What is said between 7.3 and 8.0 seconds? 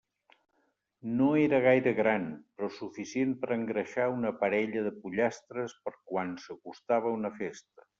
festa.